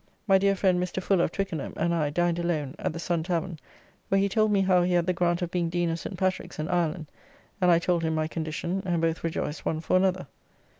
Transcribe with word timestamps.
My 0.25 0.39
dear 0.39 0.55
friend 0.55 0.81
Mr. 0.83 0.99
Fuller 0.99 1.25
of 1.25 1.31
Twickenham 1.31 1.73
and 1.77 1.93
I 1.93 2.09
dined 2.09 2.39
alone 2.39 2.73
at 2.79 2.91
the 2.91 2.97
Sun 2.97 3.21
Tavern, 3.21 3.59
where 4.09 4.19
he 4.19 4.27
told 4.27 4.51
me 4.51 4.61
how 4.61 4.81
he 4.81 4.93
had 4.93 5.05
the 5.05 5.13
grant 5.13 5.43
of 5.43 5.51
being 5.51 5.69
Dean 5.69 5.91
of 5.91 5.99
St. 5.99 6.17
Patrick's, 6.17 6.57
in 6.57 6.67
Ireland; 6.69 7.05
and 7.61 7.69
I 7.69 7.77
told 7.77 8.01
him 8.01 8.15
my 8.15 8.27
condition, 8.27 8.81
and 8.83 8.99
both 8.99 9.23
rejoiced 9.23 9.63
one 9.63 9.79
for 9.79 9.95
another. 9.97 10.25